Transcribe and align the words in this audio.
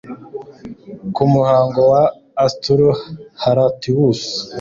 Ku 1.15 1.23
muhogo 1.31 1.81
wa 1.91 2.03
Astur 2.45 2.81
Horatius 3.41 4.21